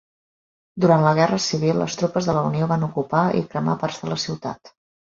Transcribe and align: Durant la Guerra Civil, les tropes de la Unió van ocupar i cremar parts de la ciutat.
Durant 0.85 1.05
la 1.07 1.11
Guerra 1.19 1.37
Civil, 1.49 1.79
les 1.83 1.99
tropes 2.01 2.31
de 2.31 2.37
la 2.39 2.43
Unió 2.49 2.73
van 2.75 2.89
ocupar 2.91 3.23
i 3.41 3.47
cremar 3.55 3.81
parts 3.87 4.05
de 4.05 4.15
la 4.15 4.23
ciutat. 4.29 4.79